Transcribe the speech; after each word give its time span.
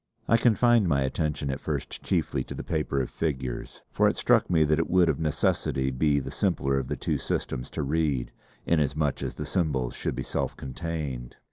I 0.27 0.35
confined 0.35 0.87
my 0.87 1.01
attention 1.03 1.51
at 1.51 1.59
first 1.61 2.01
chiefly 2.01 2.43
to 2.45 2.55
the 2.55 2.63
paper 2.63 2.99
of 3.03 3.11
figures, 3.11 3.83
for 3.91 4.07
it 4.07 4.17
struck 4.17 4.49
me 4.49 4.63
that 4.63 4.79
it 4.79 4.89
would 4.89 5.09
of 5.09 5.19
necessity 5.19 5.91
be 5.91 6.17
the 6.17 6.31
simpler 6.31 6.79
of 6.79 6.87
the 6.87 6.95
two 6.97 7.19
systems 7.19 7.69
to 7.69 7.83
read, 7.83 8.31
inasmuch 8.65 9.21
as 9.21 9.35
the 9.35 9.45
symbols 9.45 9.93
should 9.93 10.15
be 10.15 10.23
self 10.23 10.57
contained. 10.57 11.35